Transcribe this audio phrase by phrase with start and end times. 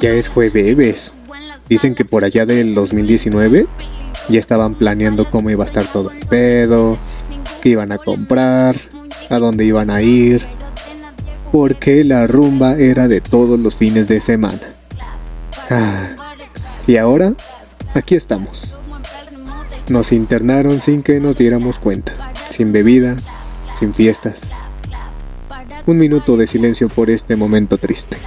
[0.00, 1.12] Ya es jueves.
[1.68, 3.66] Dicen que por allá del 2019
[4.28, 6.98] ya estaban planeando cómo iba a estar todo el pedo,
[7.62, 8.76] qué iban a comprar,
[9.30, 10.46] a dónde iban a ir,
[11.50, 14.60] porque la rumba era de todos los fines de semana.
[15.70, 16.10] Ah,
[16.86, 17.34] y ahora,
[17.94, 18.77] aquí estamos.
[19.88, 22.12] Nos internaron sin que nos diéramos cuenta,
[22.50, 23.16] sin bebida,
[23.78, 24.52] sin fiestas.
[25.86, 28.18] Un minuto de silencio por este momento triste.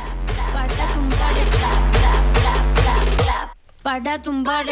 [3.84, 4.66] Para tumbar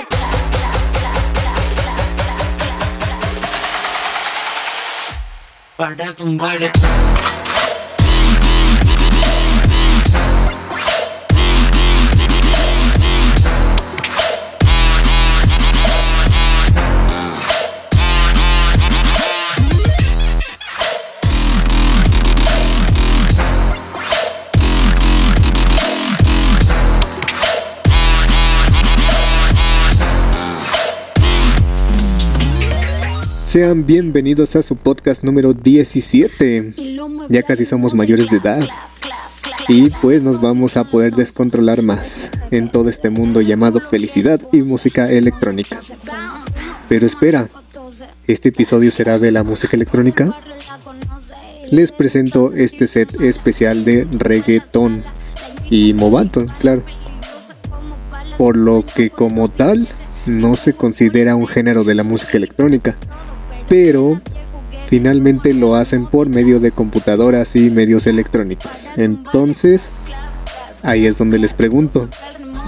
[5.77, 6.58] Para tumbar
[33.50, 36.75] Sean bienvenidos a su podcast número 17.
[37.30, 38.61] Ya casi somos mayores de edad.
[39.67, 44.61] Y pues nos vamos a poder descontrolar más en todo este mundo llamado felicidad y
[44.61, 45.80] música electrónica.
[46.88, 47.47] Pero espera,
[48.27, 50.39] ¿este episodio será de la música electrónica?
[51.72, 55.03] Les presento este set especial de reggaeton
[55.72, 56.83] y movato, claro.
[58.38, 59.88] Por lo que como tal
[60.27, 62.95] no se considera un género de la música electrónica
[63.69, 64.19] pero
[64.87, 68.89] finalmente lo hacen por medio de computadoras y medios electrónicos.
[68.97, 69.83] Entonces,
[70.81, 72.09] ahí es donde les pregunto,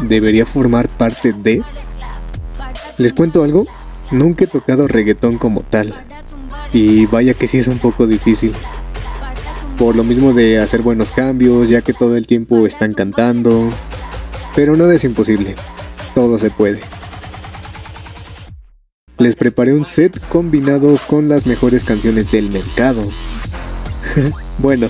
[0.07, 1.61] ¿debería formar parte de?
[2.97, 3.65] ¿Les cuento algo?
[4.11, 5.93] Nunca he tocado reggaetón como tal.
[6.71, 8.53] Y vaya que sí es un poco difícil.
[9.77, 13.69] Por lo mismo de hacer buenos cambios, ya que todo el tiempo están cantando.
[14.55, 15.55] Pero no es imposible.
[16.13, 16.81] Todo se puede
[19.21, 23.07] les preparé un set combinado con las mejores canciones del mercado.
[24.57, 24.89] bueno,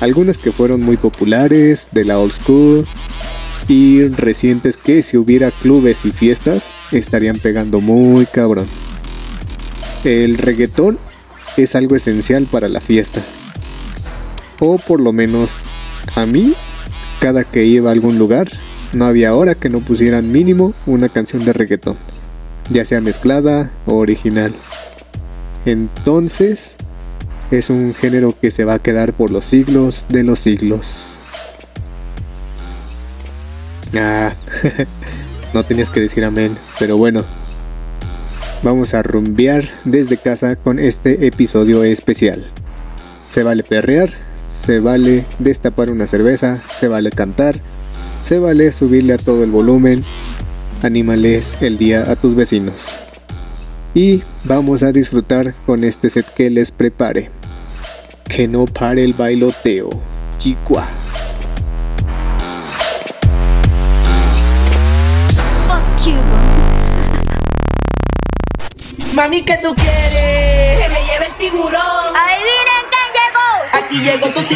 [0.00, 2.86] algunas que fueron muy populares, de la old school,
[3.66, 8.68] y recientes que si hubiera clubes y fiestas estarían pegando muy cabrón.
[10.04, 10.98] El reggaetón
[11.56, 13.20] es algo esencial para la fiesta.
[14.60, 15.56] O por lo menos
[16.14, 16.54] a mí,
[17.20, 18.48] cada que iba a algún lugar,
[18.92, 21.96] no había hora que no pusieran mínimo una canción de reggaetón
[22.70, 24.52] ya sea mezclada o original.
[25.64, 26.76] Entonces,
[27.50, 31.18] es un género que se va a quedar por los siglos de los siglos.
[33.94, 34.34] Ah,
[35.54, 37.24] no tenías que decir amén, pero bueno.
[38.62, 42.50] Vamos a rumbear desde casa con este episodio especial.
[43.30, 44.10] Se vale perrear,
[44.50, 47.60] se vale destapar una cerveza, se vale cantar,
[48.24, 50.04] se vale subirle a todo el volumen
[50.82, 52.88] anímales el día a tus vecinos.
[53.94, 57.30] Y vamos a disfrutar con este set que les prepare.
[58.24, 59.88] Que no pare el bailoteo.
[60.38, 60.86] Chicua.
[69.18, 70.78] Mami, ¿qué tú quieres?
[70.78, 72.14] Que me lleve el tiburón.
[72.14, 73.48] Adivinen quién llegó.
[73.72, 74.47] Aquí llegó tu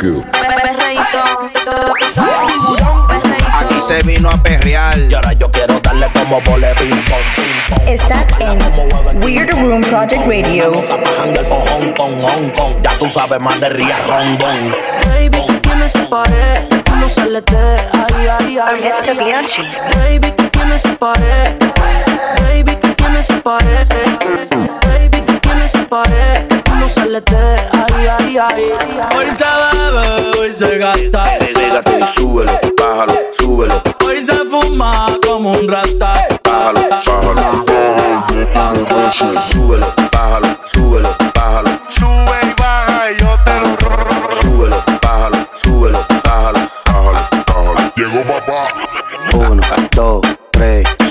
[0.00, 1.22] Perreíto.
[3.52, 4.98] Aquí se vino a perrear.
[4.98, 7.88] Y ahora yo quiero darle como vole ping pong, ping pong.
[7.88, 10.72] Estás en Weird Room Project Radio.
[10.72, 12.82] Está bajando el Hong Kong, Hong Kong.
[12.82, 14.74] Ya tú sabes más de Ría Rondón.
[15.06, 16.62] Baby, tú tienes pared,
[16.98, 18.80] no sales de ahí, ahí, ahí.
[19.98, 21.58] Baby, tú tienes pared,
[22.40, 23.86] baby, tú tienes pared,
[24.86, 25.09] baby,
[25.50, 28.70] tú tienes esa pared, tú no sales de ahí, ahí, ahí.
[29.16, 31.38] Hoy se bebe, hoy se gasta.
[31.38, 36.26] Pégate y súbelo, bájalo, súbelo, Hoy se fuma como un rata.
[36.44, 37.64] bájalo, bájalo.
[38.28, 39.86] Súbelo, bájalo, súbelo,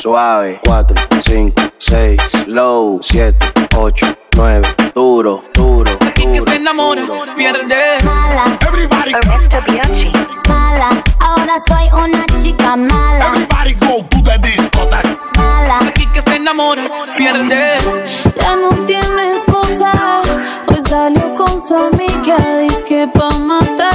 [0.09, 0.59] suave.
[0.65, 2.99] Cuatro, cinco, seis, low.
[3.03, 3.45] Siete,
[3.77, 7.33] ocho, nueve, duro, duro, Y que se enamora, duro.
[7.35, 7.75] pierde.
[8.03, 9.11] mala, Everybody,
[10.47, 10.89] mala.
[11.19, 15.17] Ahora soy una chica mala, everybody go to the discotheque.
[15.37, 15.77] mala.
[15.87, 16.83] Aquí que se enamora,
[17.15, 17.75] pierde.
[18.41, 20.65] Ya no tienes cosa abusa.
[20.69, 23.93] Hoy salió con su amiga, dice que pa' matar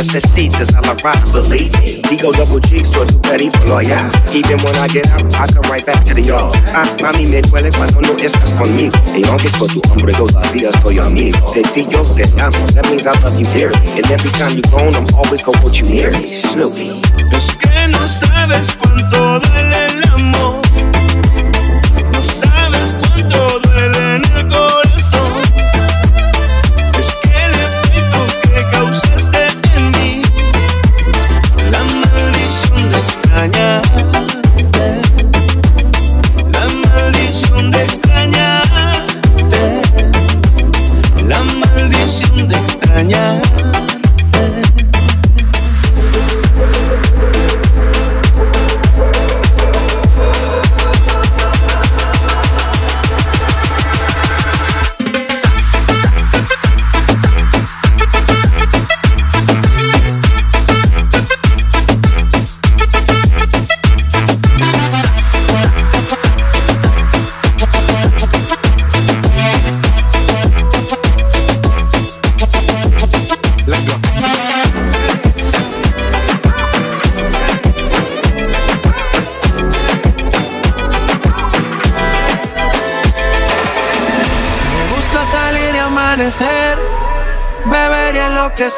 [0.00, 2.00] Si me necesitas, I'll rock, believe me.
[2.08, 4.00] Digo double G, so tú perito loyal.
[4.32, 6.56] Even when I get out, I come right back to the yard.
[6.72, 8.96] Ah, a mí me duele cuando no estás conmigo.
[9.14, 11.52] Y aunque por tu hombre todavía soy amigo.
[11.52, 13.76] De ti yo te amo, that means I love you dearly.
[13.92, 16.26] And every time you gone, I'm always gonna put you near me.
[16.26, 17.02] Snoopy.
[17.32, 20.62] Es que no sabes cuánto duele el amor.
[22.10, 24.89] No sabes cuánto duele en el corazón.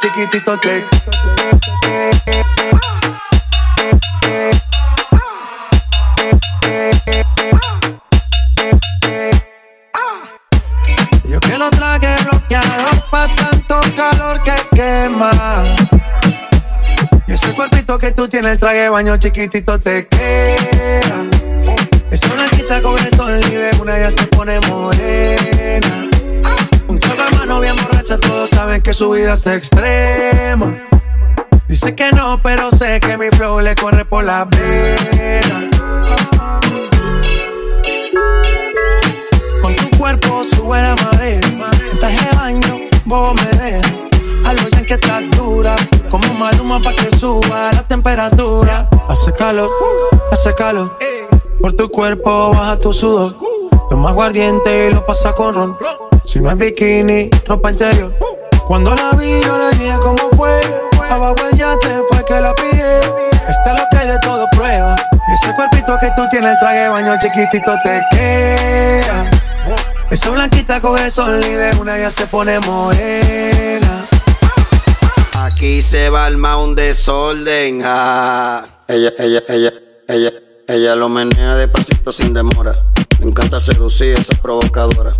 [0.00, 0.84] chiquitito te.
[11.24, 15.30] Yo que lo traje bloqueado pa' tanto calor que quema.
[17.26, 21.24] Y ese cuerpito que tú tienes, el traje baño chiquitito te queda.
[22.10, 26.08] Esa blanquita con el sol y de una ya se pone morena.
[26.86, 27.00] Un
[27.36, 30.74] mano bien morena todos saben que su vida es extrema.
[31.68, 35.68] Dice que no, pero sé que mi flow le corre por la vena.
[39.60, 41.40] Con tu cuerpo sube la marea.
[41.40, 43.92] De baño, vos me dejas.
[44.46, 45.76] A lo que estás dura.
[46.08, 48.88] Como maluma pa' que suba la temperatura.
[49.06, 49.68] Hace calor,
[50.32, 50.96] hace calor.
[51.60, 53.36] Por tu cuerpo baja tu sudor.
[53.90, 55.76] Toma aguardiente y lo pasa con ron.
[56.28, 58.12] Si no es bikini, ropa interior.
[58.66, 60.60] Cuando la vi, yo le dije cómo fue.
[61.08, 62.98] Abajo el yate fue que la pillé.
[63.48, 64.94] Está lo que hay de todo prueba.
[65.26, 69.30] Y ese cuerpito que tú tienes, el traje de baño chiquitito te queda.
[70.10, 74.04] Esa blanquita coge el sol y de una ya se pone morena.
[75.32, 77.78] Aquí se va a armar un desorden.
[77.78, 79.72] Ella, ella, ella,
[80.08, 80.32] ella,
[80.68, 82.82] ella lo menea despacito sin demora.
[83.18, 85.16] Me encanta seducir esa provocadora.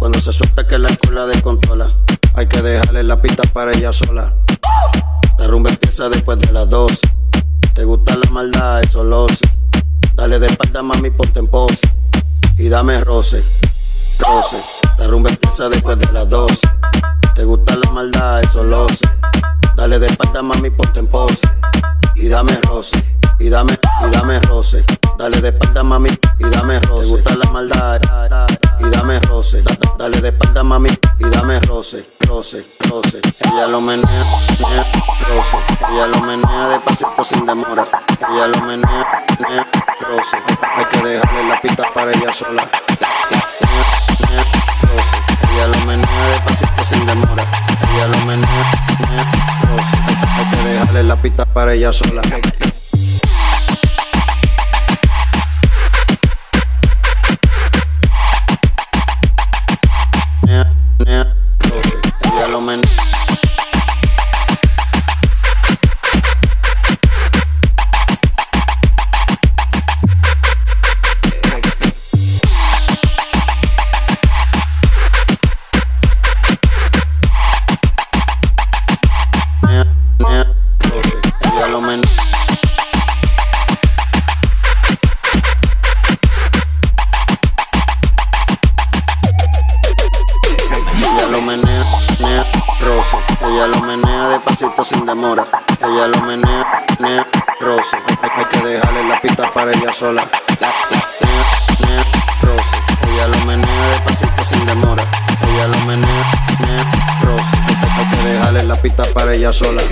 [0.00, 1.94] Cuando se suelta que la escuela descontrola.
[2.32, 4.34] Hay que dejarle la pista para ella sola.
[5.38, 6.96] La rumba empieza después de las 12.
[7.74, 9.46] Te gusta la maldad, eso lo sé.
[10.14, 11.86] Dale de espalda, mami, ponte en pose.
[12.56, 13.44] Y dame roce,
[14.18, 14.56] roce.
[14.98, 16.56] La rumba empieza después de las 12.
[17.34, 19.06] Te gusta la maldad, eso lo sé.
[19.76, 21.46] Dale de espalda, mami, ponte en pose.
[22.14, 23.04] Y dame roce,
[23.38, 23.78] y dame,
[24.08, 24.82] y dame roce.
[25.18, 27.02] Dale de espalda, mami, y dame roce.
[27.02, 28.00] Te gusta la maldad,
[28.80, 29.62] y dame roce.
[29.62, 33.20] Da- da- Dale de espalda, mami, y dame roce, roce, roce.
[33.40, 34.24] Ella lo menea,
[34.58, 34.86] menea,
[35.28, 35.56] roce.
[35.92, 37.84] Ella lo menea despacito sin demora.
[38.30, 39.06] Ella lo menea,
[39.40, 39.66] menea,
[40.00, 40.36] roce.
[40.76, 42.66] Hay que dejarle la pista para ella sola.
[43.60, 43.86] Menea,
[44.20, 44.44] menea,
[44.82, 45.16] roce.
[45.52, 47.44] Ella lo menea despacito sin demora.
[47.94, 48.64] Ella lo menea,
[49.00, 49.32] menea,
[49.68, 49.96] roce.
[50.38, 52.22] Hay que dejarle la pista para ella sola.
[92.20, 92.46] Menea,
[92.80, 93.16] roce.
[93.40, 95.46] Ella lo menea despacito sin demora.
[95.80, 97.26] Ella lo menea, menea,
[97.60, 97.96] roce.
[98.22, 100.28] Hay, que dejarle la pista para ella sola.
[100.60, 100.72] La,
[101.80, 102.04] menea.
[103.12, 105.04] Ella lo menea despacito sin demora.
[105.48, 106.24] Ella lo menea,
[106.60, 106.84] menea,
[107.22, 107.56] roce.
[107.66, 109.82] Hay, hay que dejarle la pista para ella sola.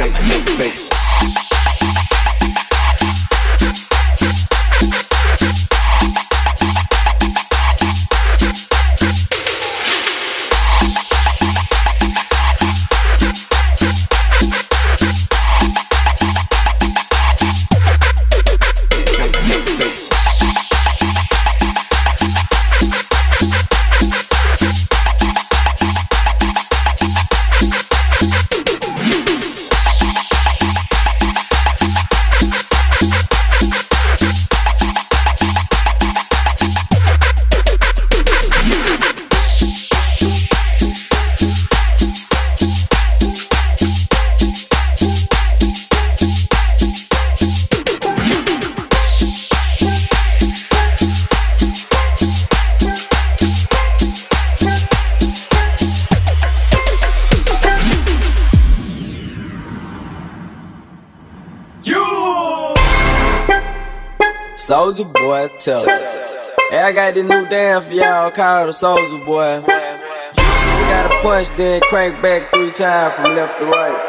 [64.58, 65.86] Soldier boy, tell.
[65.86, 69.58] Hey, I got this new dance for y'all called the Soldier boy.
[69.58, 74.07] You just gotta punch, then crank back three times from left to right.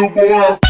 [0.00, 0.69] You boy.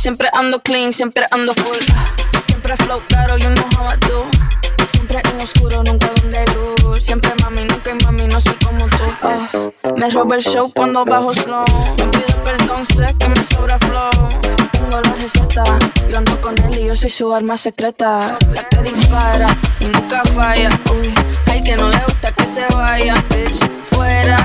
[0.00, 1.76] siempre ando full.
[2.46, 4.24] Siempre flow caro, you know how I do.
[4.86, 7.02] Siempre en oscuro, nunca donde luz.
[7.02, 9.72] Siempre mami, nunca mami, no soy como tú.
[9.82, 11.66] Uh, me roba el show cuando bajo slow.
[11.98, 14.10] Me pido perdón, sé que me sobra flow.
[14.72, 15.64] Tengo la receta,
[16.08, 18.38] yo ando con él y yo soy su arma secreta.
[18.52, 20.70] La que dispara y nunca falla.
[20.92, 21.12] Uy,
[21.46, 23.70] hay que no le gusta que se vaya, bitch.
[23.84, 24.39] Fuera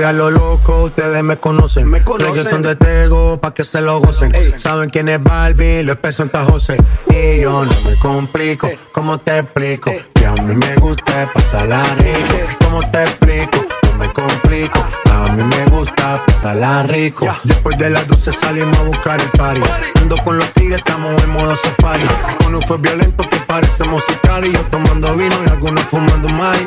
[0.00, 1.86] voy a lo loco, ustedes me conocen.
[1.86, 2.62] Me conocen.
[2.62, 4.32] de Tego, pa' que se lo gocen.
[4.58, 6.78] Saben quién es Barbie, lo es Santa José.
[7.10, 9.92] Y yo no me complico, ¿cómo te explico?
[10.14, 12.34] Que a mí me gusta pasarla rico.
[12.64, 13.66] ¿Cómo te explico?
[13.92, 14.86] No me complico.
[15.12, 17.26] A mí me gusta pasarla rico.
[17.44, 19.60] Después de las 12 salimos a buscar el party.
[20.00, 22.04] Ando con los tigres, estamos en modo safari.
[22.46, 26.66] Uno fue violento que parece musical y yo tomando vino y algunos fumando maíz.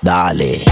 [0.00, 0.62] Dale.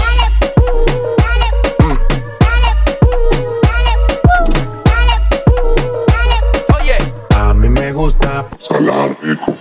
[6.73, 6.97] Oye,
[7.35, 9.53] a mí me gusta pasarla rico.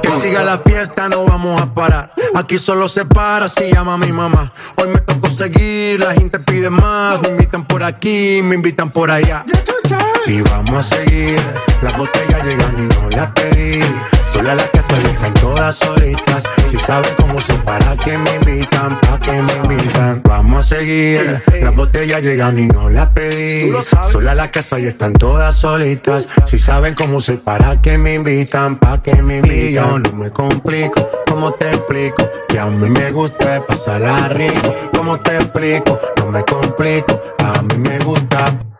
[0.00, 2.12] Que siga la fiesta, no vamos a parar.
[2.34, 4.52] Aquí solo se para si llama mi mamá.
[4.80, 7.20] Hoy me tocó seguir, la gente pide más.
[7.22, 9.44] Me invitan por aquí, me invitan por allá.
[10.28, 11.40] Y vamos a seguir.
[11.80, 13.80] Las botellas llegan y no las pedí.
[14.30, 16.44] Sola la casa y están todas solitas.
[16.70, 20.20] Si saben cómo se para que me invitan, pa' que me invitan.
[20.24, 21.42] Vamos a seguir.
[21.62, 23.72] Las botellas llegan y no las pedí.
[24.12, 26.28] Sola la casa y están todas solitas.
[26.44, 29.72] Si saben cómo se para que me invitan, pa' que me invitan.
[29.72, 32.28] Yo no me complico, ¿cómo te explico?
[32.48, 34.74] Que a mí me gusta pasarla rico.
[34.94, 35.98] ¿Cómo te explico?
[36.18, 38.58] No me complico, a mí me gusta.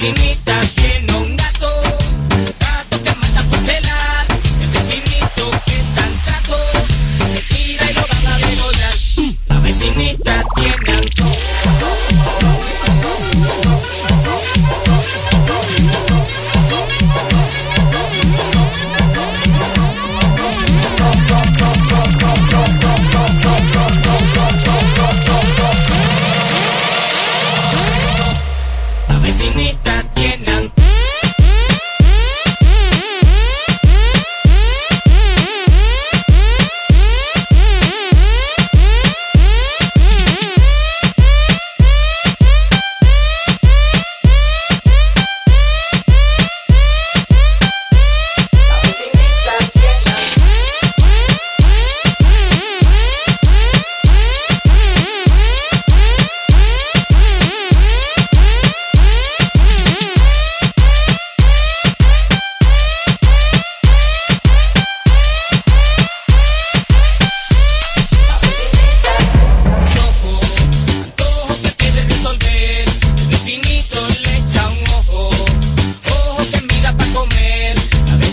[0.00, 0.29] see me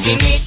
[0.07, 0.46] she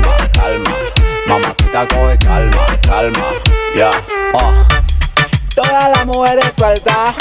[0.00, 0.70] calma, calma.
[1.26, 3.26] Mamacita coge calma, calma.
[3.76, 3.90] Ya,
[4.34, 4.66] ah.
[5.54, 7.14] Todas las mujeres sueltas,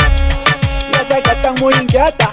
[0.93, 2.29] yo sé que están muy inquietas.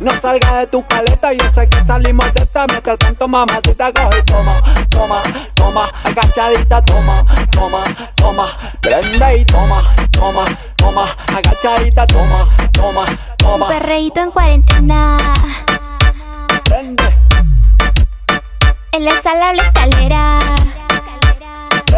[0.00, 4.18] No salgas de tu caleta, yo sé que salimos de esta mientras tanto mamacita coge
[4.18, 5.22] y toma, toma,
[5.54, 7.84] toma, agachadita, toma, toma,
[8.16, 8.48] toma,
[8.80, 10.44] prende y toma, toma,
[10.76, 13.04] toma, agachadita, toma, toma,
[13.44, 15.18] Un perreíto en cuarentena.
[18.94, 20.38] En la sala la escalera.
[21.88, 21.94] Y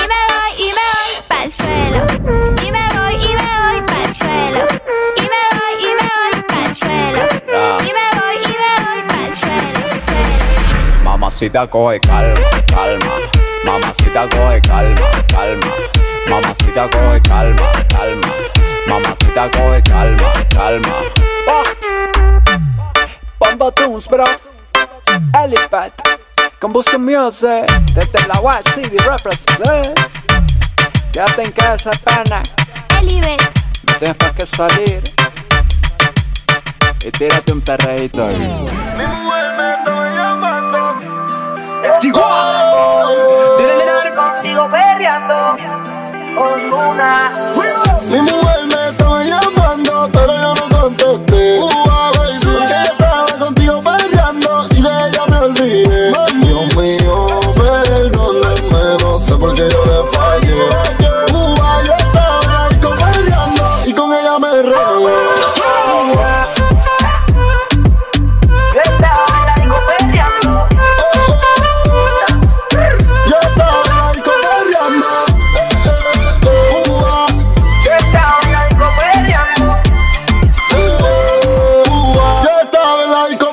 [0.00, 2.04] me voy, y me voy pa'l suelo.
[2.60, 4.66] Y me voy, y me voy pa'l suelo.
[5.16, 7.22] Y me voy, y me voy pa'l suelo.
[7.78, 9.82] Y me voy, y me voy pa'l suelo.
[11.04, 13.14] Mamacita coge calma, calma.
[13.64, 15.72] Mamacita coge calma, calma.
[16.28, 18.32] Mamacita coge calma, calma.
[18.88, 20.94] Mamacita coge calma, calma.
[23.38, 24.24] Bombo Tunes, bro.
[25.44, 25.92] Elipad.
[26.60, 27.66] Con Busto Music.
[27.94, 30.00] Desde la White City represent.
[31.12, 32.42] Quédate en casa, pana.
[33.00, 33.40] Elibet.
[33.86, 35.02] No tienes para qué salir.
[37.04, 38.66] Y tírate un perreíto ahí.
[44.14, 45.56] Contigo perreando.
[46.36, 47.30] Con una.
[48.08, 51.87] Mi mujer me estaba llamando, pero yo no contesté.
[59.38, 60.56] Perdóname, no por qué yo le fallé.
[61.84, 65.16] Yo estaba ahí con peleando y con ella me regué.
[68.74, 70.52] Yo estaba en la disco perreando.
[73.28, 75.08] Yo estaba en la disco perreando.
[77.84, 77.90] Yo
[82.68, 83.48] estaba en la disco.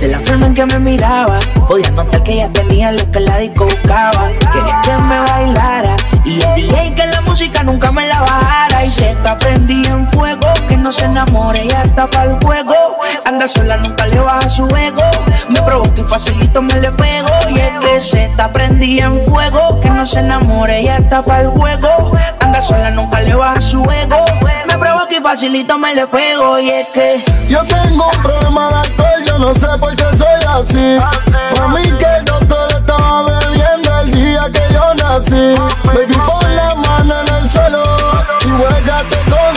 [0.00, 1.38] De la forma en que me miraba,
[1.68, 3.99] podía notar que ella tenía lo que la disco buscaba.
[7.70, 8.84] Nunca me la bajara.
[8.84, 12.74] Y se está prendida en fuego, que no se enamore y alta para el juego.
[13.24, 15.02] Anda sola, nunca le baja su ego.
[15.48, 17.30] Me provoca y facilito me le pego.
[17.50, 21.42] Y es que se está prendida en fuego, que no se enamore y alta para
[21.42, 22.12] el juego.
[22.40, 24.24] Anda sola, nunca le baja su ego.
[24.66, 26.58] Me provoca y facilito me le pego.
[26.58, 30.40] Y es que Yo tengo un problema de alcohol, yo no sé por qué soy
[30.48, 30.98] así.
[31.54, 35.54] Para mí que el doctor estaba bebiendo el día que yo nací.
[35.84, 36.69] Baby, pon la
[37.60, 37.82] suelo
[38.46, 39.49] y huégate con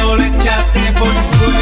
[0.00, 1.61] Lole, chate por.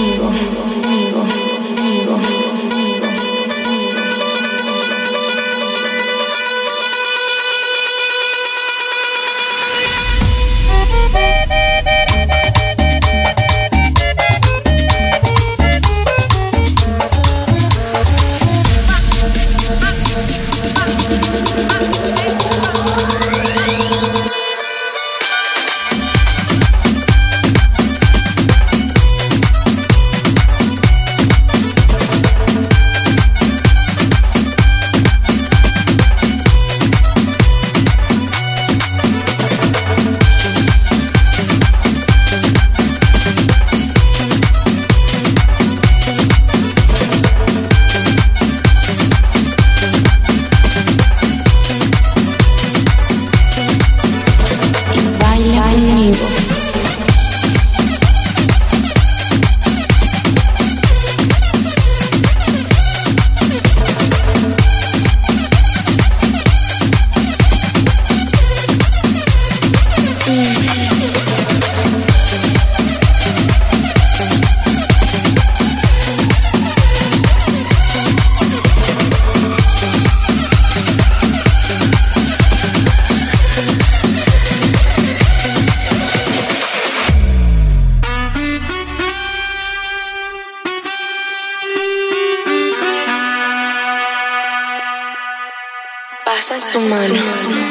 [96.71, 97.19] seres humanos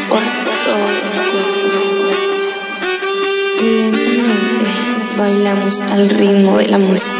[0.08, 0.20] por
[0.64, 0.88] todo
[3.60, 4.64] el lentamente
[5.16, 7.19] bailamos al ritmo de la música.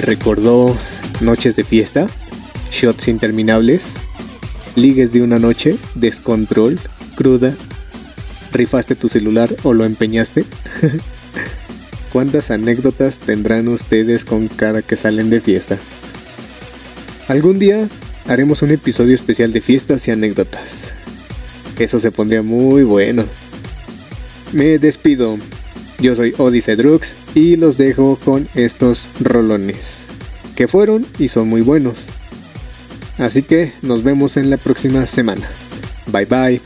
[0.00, 0.76] recordó
[1.20, 2.08] noches de fiesta,
[2.70, 3.94] shots interminables,
[4.76, 6.78] ligues de una noche, descontrol,
[7.14, 7.54] cruda,
[8.52, 10.44] rifaste tu celular o lo empeñaste.
[12.12, 15.78] ¿Cuántas anécdotas tendrán ustedes con cada que salen de fiesta?
[17.28, 17.88] Algún día
[18.26, 20.92] haremos un episodio especial de fiestas y anécdotas.
[21.78, 23.24] Eso se pondría muy bueno.
[24.52, 25.38] Me despido.
[25.98, 29.98] Yo soy Odise Drugs y los dejo con estos rolones,
[30.56, 32.06] que fueron y son muy buenos.
[33.18, 35.48] Así que nos vemos en la próxima semana.
[36.06, 36.60] Bye bye.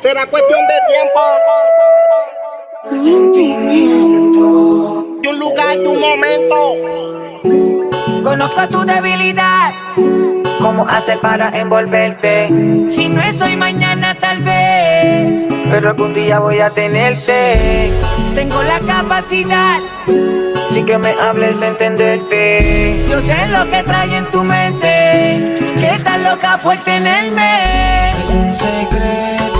[0.00, 1.20] Será cuestión de tiempo.
[5.22, 6.74] De un lugar, tu momento.
[8.22, 9.72] Conozco tu debilidad
[10.64, 12.48] cómo hacer para envolverte.
[12.88, 15.44] Si no es hoy, mañana tal vez.
[15.70, 17.92] Pero algún día voy a tenerte.
[18.34, 19.80] Tengo la capacidad.
[20.72, 23.04] Si que me hables, entenderte.
[23.10, 25.60] Yo sé lo que trae en tu mente.
[25.80, 28.14] Que estás loca por tenerme.
[28.32, 29.53] Un secreto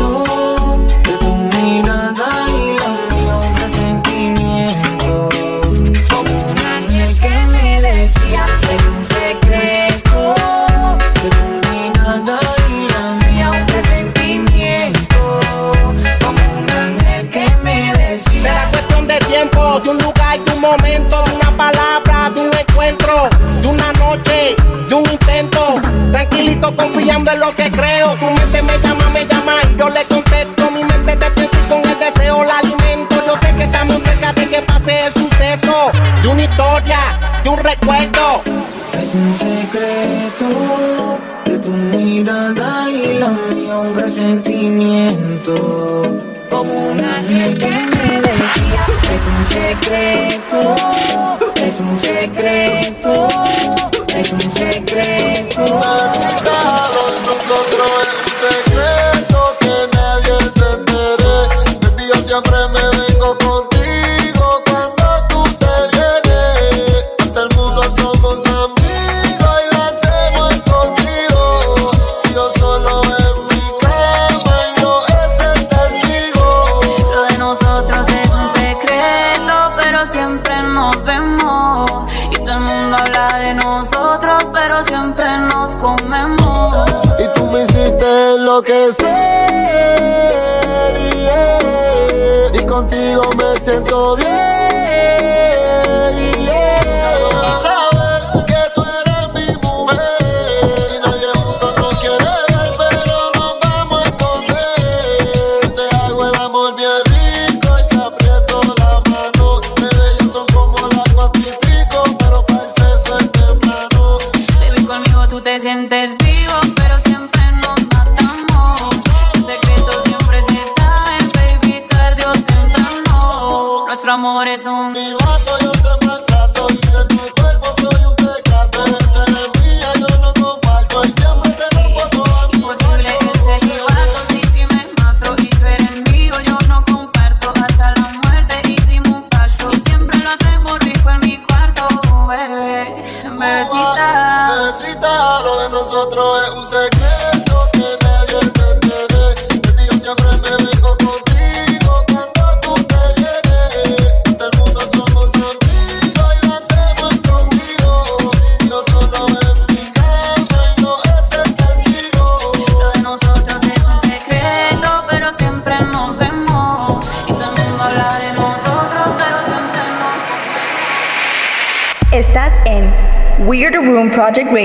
[27.37, 27.94] lo que creo.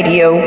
[0.01, 0.38] Radio.